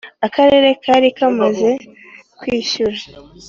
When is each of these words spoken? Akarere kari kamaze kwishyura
Akarere 0.27 0.69
kari 0.83 1.09
kamaze 1.17 1.69
kwishyura 2.39 2.99